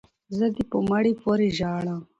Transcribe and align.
ـ 0.19 0.35
زه 0.37 0.45
دې 0.55 0.63
په 0.71 0.77
مړي 0.89 1.13
پورې 1.21 1.47
ژاړم، 1.59 1.99